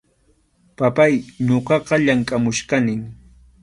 [0.79, 1.13] Papáy,
[1.45, 3.01] ñuqaqa llamkʼamuchkanim.